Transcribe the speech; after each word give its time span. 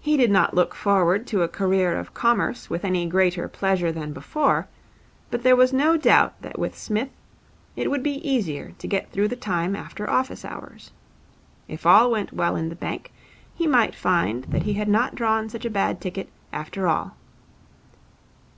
He 0.00 0.16
did 0.16 0.32
not 0.32 0.54
look 0.54 0.74
forward 0.74 1.24
to 1.28 1.42
a 1.44 1.48
career 1.48 1.96
of 1.96 2.12
Commerce 2.14 2.68
with 2.68 2.84
any 2.84 3.06
greater 3.06 3.46
pleasure 3.46 3.92
than 3.92 4.12
before; 4.12 4.66
but 5.30 5.44
there 5.44 5.54
was 5.54 5.72
no 5.72 5.96
doubt 5.96 6.42
that 6.42 6.58
with 6.58 6.76
Psmith, 6.76 7.10
it 7.76 7.92
would 7.92 8.02
be 8.02 8.28
easier 8.28 8.72
to 8.80 8.88
get 8.88 9.12
through 9.12 9.28
the 9.28 9.36
time 9.36 9.76
after 9.76 10.10
office 10.10 10.44
hours. 10.44 10.90
If 11.68 11.86
all 11.86 12.10
went 12.10 12.32
well 12.32 12.56
in 12.56 12.70
the 12.70 12.74
bank 12.74 13.12
he 13.54 13.68
might 13.68 13.94
find 13.94 14.42
that 14.48 14.64
he 14.64 14.72
had 14.72 14.88
not 14.88 15.14
drawn 15.14 15.48
such 15.48 15.64
a 15.64 15.70
bad 15.70 16.00
ticket 16.00 16.28
after 16.52 16.88
all. 16.88 17.14